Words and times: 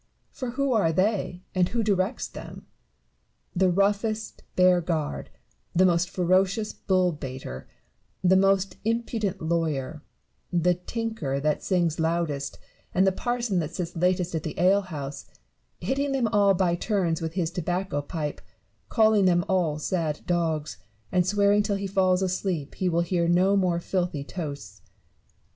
For 0.31 0.49
who 0.57 0.73
are 0.73 0.91
they, 0.91 1.43
and 1.53 1.69
who 1.69 1.83
direct 1.83 2.33
them 2.33 2.65
1— 2.65 2.65
the 3.57 3.69
roughest 3.69 4.41
bear 4.55 4.81
guard, 4.81 5.29
the 5.75 5.85
most 5.85 6.09
ferocious 6.09 6.73
bull 6.73 7.11
baiter, 7.11 7.67
the 8.23 8.35
most 8.35 8.77
impudent 8.83 9.43
lawyer, 9.43 10.01
the 10.51 10.73
tinker 10.73 11.39
that 11.39 11.61
sings 11.61 11.99
loudest, 11.99 12.57
and 12.95 13.05
the 13.05 13.11
parson 13.11 13.59
that 13.59 13.75
sits 13.75 13.95
latest 13.95 14.33
at 14.33 14.41
the 14.41 14.59
ale 14.59 14.81
house, 14.81 15.27
hitting 15.81 16.13
them 16.13 16.27
all 16.29 16.55
by 16.55 16.73
turns 16.75 17.21
with 17.21 17.33
his 17.35 17.51
tobacco 17.51 18.01
pipe, 18.01 18.41
calling 18.89 19.25
them 19.25 19.45
all 19.47 19.77
sad 19.77 20.21
dogs, 20.25 20.77
and 21.11 21.27
swearing 21.27 21.61
till 21.61 21.75
he 21.75 21.85
falls 21.85 22.23
asleep 22.23 22.73
he 22.73 22.89
will 22.89 23.01
hear 23.01 23.27
no 23.27 23.55
more 23.55 23.79
filthy 23.79 24.23
toasts. 24.23 24.81